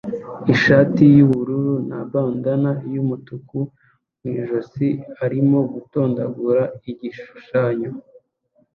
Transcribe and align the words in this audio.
ishati 0.53 1.03
yubururu 1.17 1.73
na 1.89 1.99
bandanna 2.11 2.71
yumutuku 2.93 3.57
mu 4.19 4.27
ijosi 4.39 4.87
arimo 5.25 5.59
gutondagura 5.73 6.63
igishushanyo 6.91 7.91